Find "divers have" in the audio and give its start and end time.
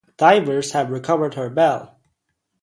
0.17-0.89